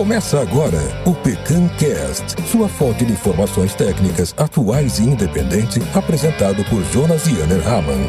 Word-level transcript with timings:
Começa 0.00 0.40
agora 0.40 0.78
o 1.04 1.12
Pecancast, 1.12 2.40
sua 2.46 2.70
fonte 2.70 3.04
de 3.04 3.12
informações 3.12 3.74
técnicas 3.74 4.34
atuais 4.38 4.98
e 4.98 5.02
independente, 5.02 5.78
apresentado 5.94 6.64
por 6.70 6.82
Jonas 6.84 7.26
Yanner 7.26 7.60
Hamann. 7.68 8.08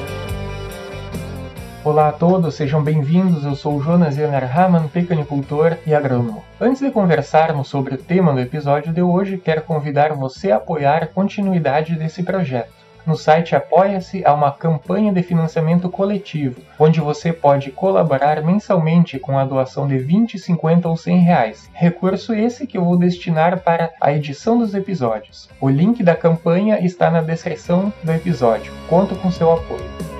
Olá 1.84 2.08
a 2.08 2.12
todos, 2.14 2.56
sejam 2.56 2.82
bem-vindos. 2.82 3.44
Eu 3.44 3.56
sou 3.58 3.84
Jonas 3.84 4.16
Yanner 4.16 4.58
Hamann, 4.58 4.88
pecanicultor 4.88 5.80
e 5.86 5.94
agrônomo. 5.94 6.46
Antes 6.62 6.82
de 6.82 6.92
conversarmos 6.92 7.67
sobre 7.67 7.96
o 7.96 7.97
tema 7.97 8.31
do 8.31 8.39
episódio 8.39 8.94
de 8.94 9.01
hoje, 9.01 9.37
quero 9.37 9.62
convidar 9.63 10.13
você 10.13 10.49
a 10.49 10.55
apoiar 10.55 11.03
a 11.03 11.08
continuidade 11.08 11.97
desse 11.97 12.23
projeto. 12.23 12.81
No 13.06 13.15
site 13.15 13.56
Apoia-se 13.56 14.24
há 14.26 14.33
uma 14.33 14.52
campanha 14.52 15.12
de 15.12 15.24
financiamento 15.24 15.90
coletivo, 15.90 16.62
onde 16.77 17.00
você 17.00 17.34
pode 17.34 17.72
colaborar 17.72 18.44
mensalmente 18.44 19.18
com 19.18 19.38
a 19.38 19.45
doação 19.45 19.88
de 19.88 19.98
20, 19.98 20.38
50 20.38 20.88
ou 20.88 20.95
100 20.95 21.18
reais. 21.20 21.70
Recurso 21.73 22.34
esse 22.34 22.68
que 22.68 22.77
eu 22.77 22.86
vou 22.86 22.98
destinar 22.98 23.60
para 23.60 23.91
a 24.00 24.14
edição 24.14 24.58
dos 24.58 24.74
episódios. 24.74 25.50
O 25.60 25.70
link 25.70 26.04
da 26.04 26.16
campanha 26.16 26.80
está 26.80 27.10
na 27.10 27.22
descrição 27.22 27.91
do 28.04 28.12
episódio. 28.12 28.72
Conto 28.88 29.16
com 29.16 29.32
seu 29.32 29.52
apoio. 29.52 30.11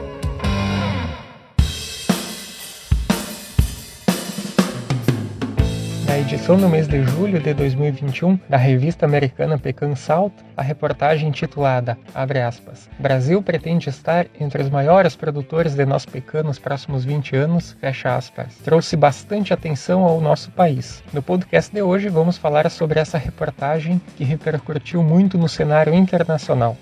Edição 6.34 6.56
do 6.56 6.70
mês 6.70 6.88
de 6.88 7.04
julho 7.04 7.42
de 7.42 7.54
2021 7.54 8.40
da 8.48 8.56
revista 8.56 9.06
americana 9.06 9.58
Pecan 9.58 9.96
Salt, 9.96 10.32
a 10.56 10.62
reportagem 10.62 11.28
intitulada 11.28 11.98
aspas, 12.16 12.90
Brasil 12.98 13.44
pretende 13.44 13.90
estar 13.90 14.28
entre 14.40 14.62
os 14.62 14.70
maiores 14.70 15.14
produtores 15.14 15.76
de 15.76 15.86
nosso 15.86 16.08
pecan 16.08 16.44
nos 16.44 16.58
próximos 16.58 17.04
20 17.04 17.36
anos, 17.36 17.76
aspas, 18.06 18.56
trouxe 18.64 18.96
bastante 18.96 19.54
atenção 19.54 20.06
ao 20.06 20.22
nosso 20.22 20.50
país. 20.52 21.04
No 21.12 21.22
podcast 21.22 21.70
de 21.70 21.82
hoje 21.82 22.08
vamos 22.08 22.38
falar 22.38 22.72
sobre 22.72 23.02
essa 23.02 23.18
reportagem 23.18 24.02
que 24.16 24.24
repercutiu 24.24 25.04
muito 25.04 25.38
no 25.38 25.50
cenário 25.50 25.94
internacional. 25.94 26.78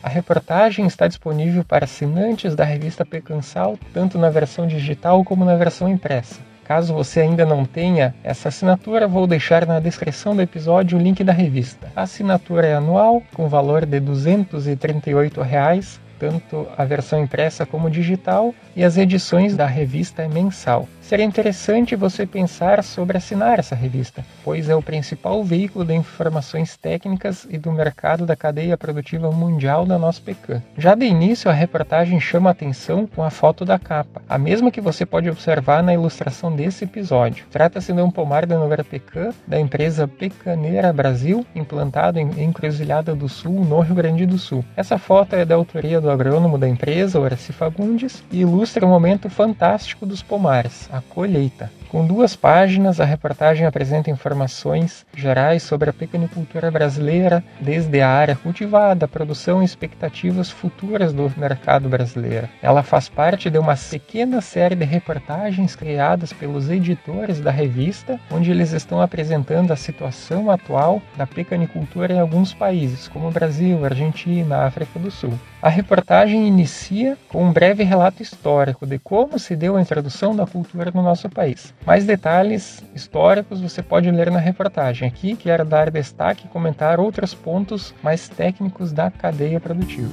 A 0.00 0.08
reportagem 0.08 0.86
está 0.86 1.08
disponível 1.08 1.64
para 1.64 1.86
assinantes 1.86 2.54
da 2.54 2.62
revista 2.62 3.04
Pecan 3.04 3.42
Salt, 3.42 3.80
tanto 3.92 4.16
na 4.16 4.30
versão 4.30 4.64
digital 4.64 5.24
como 5.24 5.44
na 5.44 5.56
versão 5.56 5.88
impressa. 5.88 6.53
Caso 6.64 6.94
você 6.94 7.20
ainda 7.20 7.44
não 7.44 7.64
tenha 7.64 8.14
essa 8.24 8.48
assinatura, 8.48 9.06
vou 9.06 9.26
deixar 9.26 9.66
na 9.66 9.78
descrição 9.78 10.34
do 10.34 10.42
episódio 10.42 10.98
o 10.98 11.00
link 11.00 11.22
da 11.22 11.32
revista. 11.32 11.92
A 11.94 12.02
assinatura 12.02 12.66
é 12.66 12.74
anual, 12.74 13.22
com 13.34 13.48
valor 13.48 13.84
de 13.84 14.00
238 14.00 15.42
reais, 15.42 16.00
tanto 16.18 16.66
a 16.76 16.84
versão 16.84 17.22
impressa 17.22 17.66
como 17.66 17.90
digital, 17.90 18.54
e 18.74 18.82
as 18.82 18.96
edições 18.96 19.54
da 19.54 19.66
revista 19.66 20.22
é 20.22 20.28
mensal. 20.28 20.88
Seria 21.06 21.26
interessante 21.26 21.94
você 21.94 22.24
pensar 22.24 22.82
sobre 22.82 23.18
assinar 23.18 23.58
essa 23.58 23.74
revista, 23.74 24.24
pois 24.42 24.70
é 24.70 24.74
o 24.74 24.80
principal 24.80 25.44
veículo 25.44 25.84
de 25.84 25.92
informações 25.92 26.78
técnicas 26.78 27.46
e 27.50 27.58
do 27.58 27.70
mercado 27.70 28.24
da 28.24 28.34
cadeia 28.34 28.74
produtiva 28.74 29.30
mundial 29.30 29.84
da 29.84 29.98
nossa 29.98 30.22
pecan. 30.22 30.62
Já 30.78 30.94
de 30.94 31.04
início, 31.04 31.50
a 31.50 31.52
reportagem 31.52 32.18
chama 32.18 32.48
atenção 32.48 33.06
com 33.06 33.22
a 33.22 33.28
foto 33.28 33.66
da 33.66 33.78
capa, 33.78 34.22
a 34.26 34.38
mesma 34.38 34.70
que 34.70 34.80
você 34.80 35.04
pode 35.04 35.28
observar 35.28 35.82
na 35.82 35.92
ilustração 35.92 36.50
desse 36.50 36.84
episódio. 36.84 37.44
Trata-se 37.50 37.92
de 37.92 38.00
um 38.00 38.10
pomar 38.10 38.46
de 38.46 38.54
Nogueira 38.54 38.82
Pecan, 38.82 39.34
da 39.46 39.60
empresa 39.60 40.08
Pecaneira 40.08 40.90
Brasil, 40.90 41.44
implantado 41.54 42.18
em 42.18 42.42
Encruzilhada 42.42 43.14
do 43.14 43.28
Sul, 43.28 43.62
no 43.62 43.80
Rio 43.80 43.94
Grande 43.94 44.24
do 44.24 44.38
Sul. 44.38 44.64
Essa 44.74 44.96
foto 44.96 45.36
é 45.36 45.44
da 45.44 45.54
autoria 45.54 46.00
do 46.00 46.10
agrônomo 46.10 46.56
da 46.56 46.66
empresa, 46.66 47.20
Horaci 47.20 47.52
Fagundes, 47.52 48.24
e 48.32 48.40
ilustra 48.40 48.86
um 48.86 48.88
momento 48.88 49.28
fantástico 49.28 50.06
dos 50.06 50.22
pomares, 50.22 50.88
a 50.94 51.00
colheita. 51.00 51.70
Com 51.88 52.06
duas 52.06 52.34
páginas, 52.34 52.98
a 52.98 53.04
reportagem 53.04 53.66
apresenta 53.66 54.10
informações 54.10 55.06
gerais 55.16 55.62
sobre 55.62 55.90
a 55.90 55.92
pecanicultura 55.92 56.68
brasileira, 56.70 57.42
desde 57.60 58.00
a 58.00 58.08
área 58.08 58.34
cultivada, 58.34 59.04
a 59.04 59.08
produção 59.08 59.62
e 59.62 59.64
expectativas 59.64 60.50
futuras 60.50 61.12
do 61.12 61.32
mercado 61.36 61.88
brasileiro. 61.88 62.48
Ela 62.60 62.82
faz 62.82 63.08
parte 63.08 63.48
de 63.48 63.58
uma 63.58 63.76
pequena 63.76 64.40
série 64.40 64.74
de 64.74 64.84
reportagens 64.84 65.76
criadas 65.76 66.32
pelos 66.32 66.68
editores 66.68 67.40
da 67.40 67.52
revista, 67.52 68.18
onde 68.30 68.50
eles 68.50 68.72
estão 68.72 69.00
apresentando 69.00 69.72
a 69.72 69.76
situação 69.76 70.50
atual 70.50 71.00
da 71.16 71.26
pecanicultura 71.26 72.12
em 72.12 72.18
alguns 72.18 72.52
países, 72.52 73.06
como 73.06 73.30
Brasil, 73.30 73.84
Argentina, 73.84 74.64
África 74.66 74.98
do 74.98 75.12
Sul. 75.12 75.38
A 75.62 75.70
reportagem 75.70 76.46
inicia 76.46 77.16
com 77.28 77.42
um 77.42 77.50
breve 77.50 77.84
relato 77.84 78.22
histórico 78.22 78.86
de 78.86 78.98
como 78.98 79.38
se 79.38 79.56
deu 79.56 79.76
a 79.76 79.80
introdução 79.80 80.36
da 80.36 80.46
cultura 80.46 80.83
no 80.92 81.02
nosso 81.02 81.28
país. 81.28 81.72
Mais 81.86 82.04
detalhes 82.04 82.84
históricos 82.94 83.60
você 83.60 83.82
pode 83.82 84.10
ler 84.10 84.30
na 84.30 84.38
reportagem. 84.38 85.08
Aqui 85.08 85.36
quero 85.36 85.64
dar 85.64 85.90
destaque 85.90 86.46
e 86.46 86.48
comentar 86.48 86.98
outros 86.98 87.34
pontos 87.34 87.94
mais 88.02 88.28
técnicos 88.28 88.92
da 88.92 89.10
cadeia 89.10 89.60
produtiva. 89.60 90.12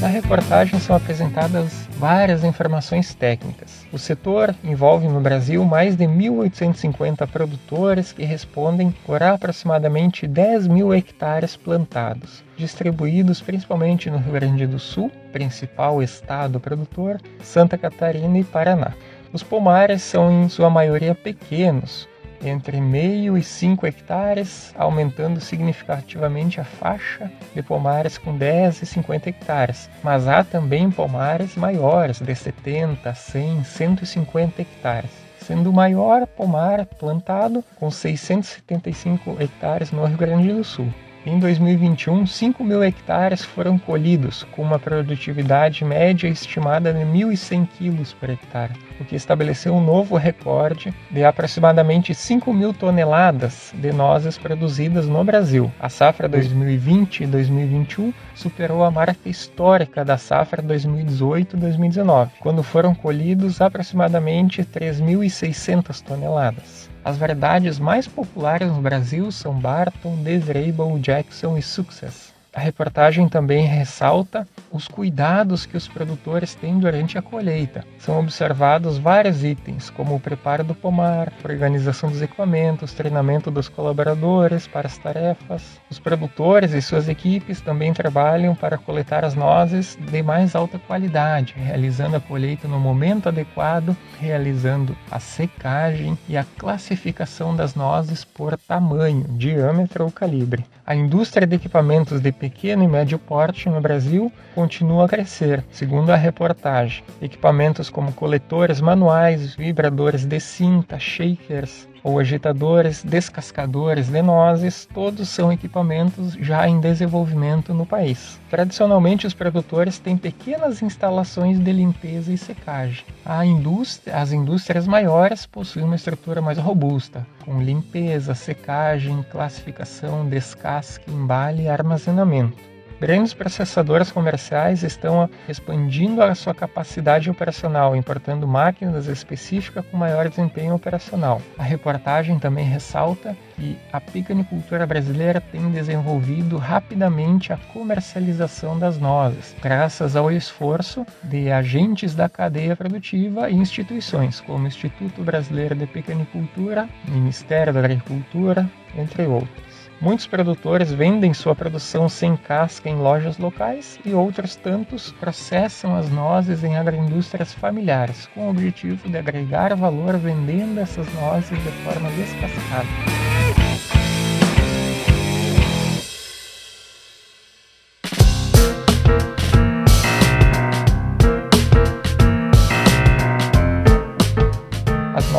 Na 0.00 0.08
reportagem 0.08 0.78
são 0.80 0.94
apresentadas 0.94 1.83
várias 2.04 2.44
informações 2.44 3.14
técnicas. 3.14 3.86
O 3.90 3.98
setor 3.98 4.54
envolve 4.62 5.08
no 5.08 5.22
Brasil 5.22 5.64
mais 5.64 5.96
de 5.96 6.04
1.850 6.04 7.26
produtores 7.26 8.12
que 8.12 8.24
respondem 8.24 8.94
por 9.06 9.22
aproximadamente 9.22 10.26
10 10.26 10.66
mil 10.66 10.92
hectares 10.92 11.56
plantados, 11.56 12.44
distribuídos 12.58 13.40
principalmente 13.40 14.10
no 14.10 14.18
Rio 14.18 14.34
Grande 14.34 14.66
do 14.66 14.78
Sul, 14.78 15.10
principal 15.32 16.02
estado 16.02 16.60
produtor, 16.60 17.18
Santa 17.42 17.78
Catarina 17.78 18.38
e 18.38 18.44
Paraná. 18.44 18.92
Os 19.32 19.42
pomares 19.42 20.02
são 20.02 20.30
em 20.30 20.50
sua 20.50 20.68
maioria 20.68 21.14
pequenos, 21.14 22.06
entre 22.42 22.80
meio 22.80 23.36
e 23.36 23.42
5 23.42 23.86
hectares, 23.86 24.74
aumentando 24.76 25.40
significativamente 25.40 26.60
a 26.60 26.64
faixa 26.64 27.30
de 27.54 27.62
pomares 27.62 28.18
com 28.18 28.36
10 28.36 28.82
e 28.82 28.86
50 28.86 29.28
hectares. 29.28 29.90
Mas 30.02 30.26
há 30.26 30.42
também 30.42 30.90
pomares 30.90 31.56
maiores, 31.56 32.20
de 32.20 32.34
70, 32.34 33.14
100, 33.14 33.64
150 33.64 34.62
hectares 34.62 35.24
sendo 35.44 35.68
o 35.68 35.72
maior 35.74 36.26
pomar 36.26 36.86
plantado 36.86 37.62
com 37.76 37.90
675 37.90 39.36
hectares 39.38 39.92
no 39.92 40.04
Rio 40.06 40.16
Grande 40.16 40.52
do 40.52 40.64
Sul. 40.64 40.88
Em 41.26 41.38
2021, 41.38 42.26
5 42.26 42.62
mil 42.62 42.84
hectares 42.84 43.42
foram 43.42 43.78
colhidos, 43.78 44.42
com 44.52 44.60
uma 44.60 44.78
produtividade 44.78 45.82
média 45.82 46.28
estimada 46.28 46.92
de 46.92 47.00
1.100 47.00 47.66
quilos 47.78 48.12
por 48.12 48.28
hectare, 48.28 48.74
o 49.00 49.06
que 49.06 49.16
estabeleceu 49.16 49.72
um 49.72 49.82
novo 49.82 50.18
recorde 50.18 50.92
de 51.10 51.24
aproximadamente 51.24 52.14
5 52.14 52.52
mil 52.52 52.74
toneladas 52.74 53.72
de 53.74 53.90
nozes 53.90 54.36
produzidas 54.36 55.08
no 55.08 55.24
Brasil. 55.24 55.72
A 55.80 55.88
safra 55.88 56.28
2020 56.28 57.24
e 57.24 57.26
2021 57.26 58.12
superou 58.34 58.84
a 58.84 58.90
marca 58.90 59.26
histórica 59.26 60.04
da 60.04 60.18
safra 60.18 60.62
2018-2019, 60.62 62.32
quando 62.38 62.62
foram 62.62 62.94
colhidos 62.94 63.62
aproximadamente 63.62 64.62
3.600 64.62 66.02
toneladas. 66.02 66.83
As 67.04 67.18
variedades 67.18 67.78
mais 67.78 68.08
populares 68.08 68.68
no 68.68 68.80
Brasil 68.80 69.30
são 69.30 69.52
Barton, 69.52 70.22
Desirable, 70.22 70.98
Jackson 71.00 71.58
e 71.58 71.62
Success. 71.62 72.32
A 72.50 72.58
reportagem 72.58 73.28
também 73.28 73.66
ressalta 73.66 74.48
os 74.74 74.88
cuidados 74.88 75.64
que 75.64 75.76
os 75.76 75.86
produtores 75.86 76.56
têm 76.56 76.80
durante 76.80 77.16
a 77.16 77.22
colheita. 77.22 77.84
São 77.96 78.18
observados 78.18 78.98
vários 78.98 79.44
itens, 79.44 79.88
como 79.88 80.16
o 80.16 80.20
preparo 80.20 80.64
do 80.64 80.74
pomar, 80.74 81.32
organização 81.44 82.10
dos 82.10 82.20
equipamentos, 82.20 82.92
treinamento 82.92 83.52
dos 83.52 83.68
colaboradores 83.68 84.66
para 84.66 84.88
as 84.88 84.98
tarefas. 84.98 85.80
Os 85.88 86.00
produtores 86.00 86.72
e 86.72 86.82
suas 86.82 87.08
equipes 87.08 87.60
também 87.60 87.94
trabalham 87.94 88.52
para 88.52 88.76
coletar 88.76 89.24
as 89.24 89.36
nozes 89.36 89.96
de 90.10 90.22
mais 90.24 90.56
alta 90.56 90.76
qualidade, 90.76 91.54
realizando 91.56 92.16
a 92.16 92.20
colheita 92.20 92.66
no 92.66 92.80
momento 92.80 93.28
adequado, 93.28 93.96
realizando 94.20 94.96
a 95.08 95.20
secagem 95.20 96.18
e 96.28 96.36
a 96.36 96.44
classificação 96.58 97.54
das 97.54 97.76
nozes 97.76 98.24
por 98.24 98.58
tamanho, 98.58 99.24
diâmetro 99.38 100.04
ou 100.04 100.10
calibre. 100.10 100.64
A 100.84 100.94
indústria 100.94 101.46
de 101.46 101.56
equipamentos 101.56 102.20
de 102.20 102.32
pequeno 102.32 102.82
e 102.82 102.88
médio 102.88 103.18
porte 103.18 103.70
no 103.70 103.80
Brasil 103.80 104.32
continua 104.64 105.04
a 105.04 105.08
crescer, 105.08 105.62
segundo 105.70 106.08
a 106.08 106.16
reportagem. 106.16 107.04
Equipamentos 107.20 107.90
como 107.90 108.14
coletores 108.14 108.80
manuais, 108.80 109.54
vibradores 109.54 110.24
de 110.24 110.40
cinta, 110.40 110.98
shakers 110.98 111.86
ou 112.02 112.18
agitadores, 112.18 113.04
descascadores 113.04 114.08
de 114.08 114.22
nozes, 114.22 114.88
todos 114.92 115.28
são 115.28 115.52
equipamentos 115.52 116.32
já 116.40 116.66
em 116.66 116.80
desenvolvimento 116.80 117.74
no 117.74 117.84
país. 117.84 118.40
Tradicionalmente, 118.48 119.26
os 119.26 119.34
produtores 119.34 119.98
têm 119.98 120.16
pequenas 120.16 120.80
instalações 120.80 121.58
de 121.58 121.72
limpeza 121.72 122.32
e 122.32 122.38
secagem. 122.38 123.04
Indústria, 123.44 124.16
as 124.16 124.32
indústrias 124.32 124.86
maiores 124.86 125.44
possuem 125.44 125.84
uma 125.84 125.96
estrutura 125.96 126.40
mais 126.40 126.56
robusta, 126.56 127.26
com 127.44 127.60
limpeza, 127.60 128.34
secagem, 128.34 129.22
classificação, 129.30 130.26
descasque, 130.26 131.10
embale 131.10 131.64
e 131.64 131.68
armazenamento. 131.68 132.73
Grandes 133.00 133.34
processadores 133.34 134.10
comerciais 134.10 134.82
estão 134.82 135.28
expandindo 135.48 136.22
a 136.22 136.34
sua 136.34 136.54
capacidade 136.54 137.28
operacional, 137.28 137.96
importando 137.96 138.46
máquinas 138.46 139.06
específicas 139.06 139.84
com 139.86 139.96
maior 139.96 140.28
desempenho 140.28 140.74
operacional. 140.74 141.42
A 141.58 141.62
reportagem 141.62 142.38
também 142.38 142.64
ressalta 142.64 143.36
que 143.56 143.76
a 143.92 144.00
picanicultura 144.00 144.86
brasileira 144.86 145.40
tem 145.40 145.70
desenvolvido 145.70 146.56
rapidamente 146.56 147.52
a 147.52 147.56
comercialização 147.72 148.78
das 148.78 148.98
nozes, 148.98 149.54
graças 149.62 150.16
ao 150.16 150.30
esforço 150.30 151.06
de 151.22 151.50
agentes 151.50 152.14
da 152.14 152.28
cadeia 152.28 152.76
produtiva 152.76 153.50
e 153.50 153.54
instituições 153.54 154.40
como 154.40 154.64
o 154.64 154.66
Instituto 154.66 155.22
Brasileiro 155.22 155.74
de 155.74 155.86
Picanicultura, 155.86 156.88
Ministério 157.08 157.72
da 157.72 157.80
Agricultura, 157.80 158.68
entre 158.96 159.26
outros. 159.26 159.73
Muitos 160.00 160.26
produtores 160.26 160.92
vendem 160.92 161.32
sua 161.32 161.54
produção 161.54 162.08
sem 162.08 162.36
casca 162.36 162.88
em 162.88 162.96
lojas 162.96 163.38
locais 163.38 163.98
e 164.04 164.12
outros 164.12 164.56
tantos 164.56 165.12
processam 165.12 165.96
as 165.96 166.10
nozes 166.10 166.62
em 166.62 166.76
agroindústrias 166.76 167.54
familiares, 167.54 168.28
com 168.34 168.46
o 168.46 168.50
objetivo 168.50 169.08
de 169.08 169.16
agregar 169.16 169.74
valor 169.74 170.18
vendendo 170.18 170.78
essas 170.78 171.10
nozes 171.14 171.58
de 171.62 171.70
forma 171.84 172.10
descascada. 172.10 173.23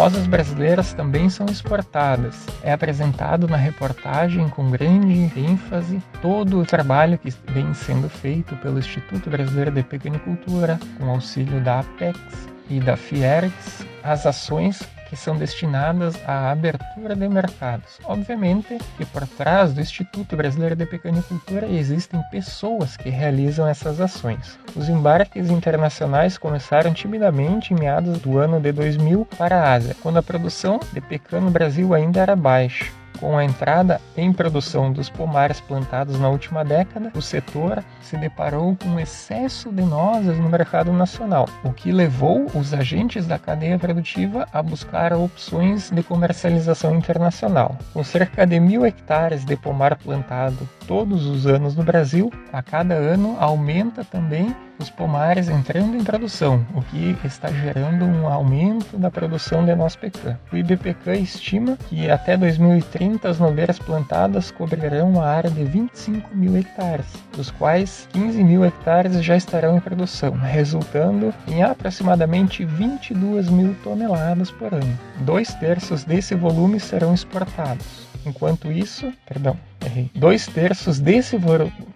Nozes 0.05 0.27
brasileiras 0.27 0.93
também 0.93 1.31
são 1.31 1.47
exportadas. 1.47 2.45
É 2.61 2.71
apresentado 2.71 3.47
na 3.47 3.57
reportagem 3.57 4.47
com 4.49 4.69
grande 4.69 5.31
ênfase 5.35 5.99
todo 6.21 6.59
o 6.59 6.65
trabalho 6.65 7.17
que 7.17 7.33
vem 7.51 7.73
sendo 7.73 8.07
feito 8.07 8.55
pelo 8.57 8.77
Instituto 8.77 9.31
Brasileiro 9.31 9.71
de 9.71 9.81
Pequenicultura, 9.81 10.79
com 10.99 11.09
auxílio 11.09 11.59
da 11.59 11.79
Apex 11.79 12.19
e 12.69 12.79
da 12.79 12.95
Fiergs, 12.95 13.83
as 14.03 14.27
ações 14.27 14.83
que 15.15 15.21
são 15.21 15.37
destinadas 15.37 16.21
à 16.27 16.51
abertura 16.51 17.15
de 17.15 17.29
mercados. 17.29 17.99
Obviamente 18.03 18.77
que 18.97 19.05
por 19.05 19.25
trás 19.25 19.73
do 19.73 19.79
Instituto 19.79 20.35
Brasileiro 20.35 20.75
de 20.75 20.85
Pecanicultura 20.85 21.65
existem 21.67 22.21
pessoas 22.29 22.97
que 22.97 23.09
realizam 23.09 23.65
essas 23.65 24.01
ações. 24.01 24.59
Os 24.75 24.89
embarques 24.89 25.49
internacionais 25.49 26.37
começaram 26.37 26.93
timidamente 26.93 27.73
em 27.73 27.79
meados 27.79 28.19
do 28.19 28.37
ano 28.37 28.59
de 28.59 28.73
2000 28.73 29.25
para 29.37 29.61
a 29.61 29.73
Ásia, 29.73 29.95
quando 30.03 30.17
a 30.17 30.23
produção 30.23 30.81
de 30.91 30.99
pecan 30.99 31.39
no 31.39 31.49
Brasil 31.49 31.93
ainda 31.93 32.19
era 32.19 32.35
baixa. 32.35 32.85
Com 33.19 33.37
a 33.37 33.43
entrada 33.43 34.01
em 34.17 34.31
produção 34.33 34.91
dos 34.91 35.09
pomares 35.09 35.59
plantados 35.61 36.19
na 36.19 36.29
última 36.29 36.63
década, 36.63 37.11
o 37.15 37.21
setor 37.21 37.83
se 38.01 38.17
deparou 38.17 38.75
com 38.75 38.89
um 38.89 38.99
excesso 38.99 39.71
de 39.71 39.83
nozes 39.83 40.37
no 40.37 40.49
mercado 40.49 40.91
nacional, 40.91 41.47
o 41.63 41.71
que 41.71 41.91
levou 41.91 42.45
os 42.53 42.73
agentes 42.73 43.25
da 43.25 43.39
cadeia 43.39 43.79
produtiva 43.79 44.47
a 44.51 44.61
buscar 44.61 45.13
opções 45.13 45.89
de 45.89 46.03
comercialização 46.03 46.95
internacional. 46.95 47.77
Com 47.93 48.03
cerca 48.03 48.45
de 48.45 48.59
mil 48.59 48.85
hectares 48.85 49.45
de 49.45 49.55
pomar 49.55 49.95
plantado 49.97 50.67
todos 50.87 51.25
os 51.25 51.47
anos 51.47 51.75
no 51.75 51.83
Brasil, 51.83 52.31
a 52.51 52.61
cada 52.61 52.95
ano 52.95 53.37
aumenta 53.39 54.03
também 54.03 54.55
os 54.79 54.89
pomares 54.89 55.47
entrando 55.47 55.95
em 55.95 56.03
produção, 56.03 56.65
o 56.75 56.81
que 56.81 57.15
está 57.23 57.49
gerando 57.49 58.03
um 58.05 58.27
aumento 58.27 58.97
da 58.97 59.09
produção 59.09 59.65
de 59.65 59.73
nosso 59.73 59.97
pecan. 59.97 60.37
O 60.51 60.57
IBPK 60.57 61.13
estima 61.13 61.77
que 61.87 62.09
até 62.09 62.35
2030 62.35 63.04
as 63.23 63.39
nogueiras 63.39 63.77
plantadas 63.77 64.51
cobrirão 64.51 65.09
uma 65.09 65.25
área 65.25 65.49
de 65.49 65.63
25 65.63 66.35
mil 66.35 66.57
hectares, 66.57 67.05
dos 67.35 67.51
quais 67.51 68.07
15 68.13 68.43
mil 68.43 68.65
hectares 68.65 69.23
já 69.23 69.35
estarão 69.37 69.77
em 69.77 69.79
produção, 69.79 70.33
resultando 70.33 71.33
em 71.47 71.63
aproximadamente 71.63 72.65
22 72.65 73.49
mil 73.49 73.75
toneladas 73.83 74.51
por 74.51 74.73
ano. 74.73 74.99
Dois 75.19 75.53
terços 75.55 76.03
desse 76.03 76.33
volume 76.35 76.79
serão 76.79 77.13
exportados. 77.13 77.85
Enquanto 78.25 78.71
isso, 78.71 79.13
perdão, 79.27 79.55
errei. 79.85 80.09
Dois 80.15 80.45
terços 80.47 80.99
desse 80.99 81.37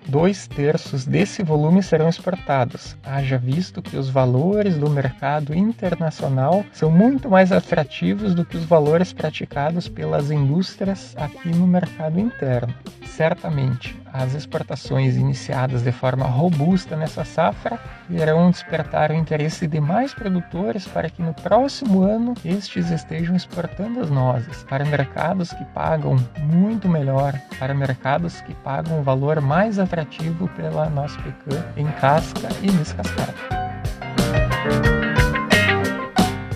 dois 0.08 0.48
terços 0.48 1.06
desse 1.06 1.44
volume 1.44 1.84
serão 1.84 2.10
exportados. 2.10 2.96
Haja 3.04 3.38
visto 3.38 3.82
que 3.82 3.98
os 3.98 4.10
valores 4.10 4.78
do 4.78 4.90
mercado 4.90 5.56
internacional 5.56 6.66
são 6.72 6.90
muito 6.90 7.30
mais 7.30 7.52
atrativos 7.52 8.34
do 8.34 8.46
que 8.46 8.58
os 8.58 8.64
valores 8.64 9.14
praticados 9.14 9.88
pelas 9.88 10.32
indústrias 10.32 11.16
aqui 11.18 11.50
no 11.50 11.68
mercado 11.68 12.20
interno. 12.20 12.74
Certamente, 13.06 13.99
as 14.14 14.34
exportações 14.34 15.16
iniciadas 15.16 15.84
de 15.84 15.92
forma 15.92 16.26
robusta 16.26 16.96
nessa 16.96 17.24
safra 17.24 17.80
irão 18.10 18.50
despertar 18.50 19.12
o 19.12 19.16
interesse 19.16 19.68
de 19.68 19.80
mais 19.80 20.14
produtores 20.14 20.88
para 20.88 21.10
que 21.10 21.22
no 21.22 21.34
próximo 21.34 22.04
ano 22.04 22.34
estes 22.44 22.90
estejam 22.92 23.36
exportando 23.36 24.00
as 24.00 24.10
nozes 24.10 24.64
para 24.64 24.86
mercados 24.86 25.54
que 25.54 25.66
pagam 25.66 26.16
muito 26.40 26.88
melhor, 26.88 27.40
para 27.58 27.74
mercados 27.74 28.42
que 28.42 28.54
pagam 28.56 29.00
um 29.00 29.04
valor 29.04 29.42
mais 29.42 29.80
atrativo 29.80 30.48
pela 30.50 30.90
nossa 30.90 31.20
pecan 31.22 31.64
em 31.78 31.88
casca 31.94 32.50
e 32.62 32.72
descascada. 32.72 33.60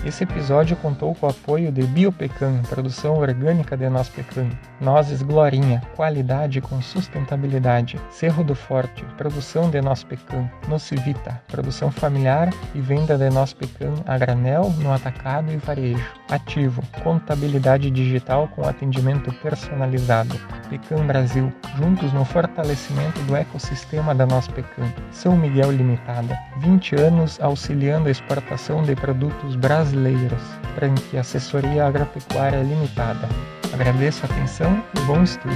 Esse 0.04 0.24
episódio 0.24 0.76
contou 0.76 1.14
com 1.14 1.26
o 1.26 1.30
apoio 1.30 1.72
de 1.72 1.82
Biopecan, 1.82 2.60
produção 2.68 3.16
orgânica 3.16 3.74
de 3.74 3.88
noz 3.88 4.06
pecan, 4.10 4.50
Nozes 4.78 5.22
Glorinha, 5.22 5.80
qualidade 5.96 6.60
com 6.60 6.82
sustentabilidade, 6.82 7.98
Cerro 8.10 8.44
do 8.44 8.54
Forte, 8.54 9.02
produção 9.16 9.70
de 9.70 9.80
noz 9.80 10.04
pecan, 10.04 10.46
Nocivita, 10.68 11.40
produção 11.48 11.90
familiar 11.90 12.50
e 12.74 12.82
venda 12.82 13.16
de 13.16 13.30
noz 13.30 13.54
pecan 13.54 13.94
a 14.04 14.18
granel, 14.18 14.68
no 14.78 14.92
atacado 14.92 15.50
e 15.50 15.56
varejo. 15.56 16.04
Ativo, 16.28 16.82
contabilidade 17.02 17.90
digital 17.90 18.48
com 18.48 18.68
atendimento 18.68 19.32
personalizado. 19.40 20.38
Pecan 20.68 21.06
Brasil, 21.06 21.50
juntos 21.78 22.12
no 22.12 22.26
fortalecimento 22.26 23.20
do 23.22 23.36
ecossistema 23.36 24.14
da 24.14 24.26
noz 24.26 24.48
pecan. 24.48 24.92
São 25.10 25.34
Miguel 25.34 25.70
Limitada, 25.70 26.38
20 26.58 26.96
anos 26.96 27.40
auxiliando 27.40 28.08
a 28.08 28.10
exportação 28.10 28.82
de 28.82 28.94
produtos 28.94 29.56
brasileiros 29.56 29.93
brasileiros, 29.94 30.42
franquia 30.74 31.20
Assessoria 31.20 31.86
Agropecuária 31.86 32.60
Limitada. 32.62 33.28
Agradeço 33.72 34.24
a 34.24 34.26
atenção 34.26 34.84
e 34.96 35.00
bom 35.00 35.22
estudo. 35.22 35.54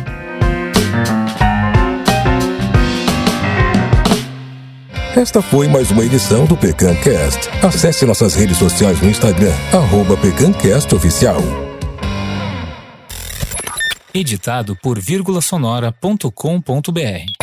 Esta 5.17 5.43
foi 5.43 5.67
mais 5.67 5.91
uma 5.91 6.05
edição 6.05 6.47
do 6.47 6.57
PecanCast. 6.57 7.49
Acesse 7.63 8.07
nossas 8.07 8.37
redes 8.37 8.57
sociais 8.57 9.01
no 9.01 9.11
Instagram, 9.11 9.53
arroba 9.73 10.17
PecanCastOficial. 10.17 11.41
Editado 14.15 14.77
por 14.77 14.99
vírgulasonora.com.br 14.99 17.38